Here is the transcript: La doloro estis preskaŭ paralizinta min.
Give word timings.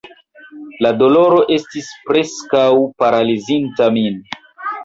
La 0.85 0.91
doloro 1.01 1.37
estis 1.57 1.91
preskaŭ 2.09 2.65
paralizinta 3.03 3.93
min. 4.01 4.21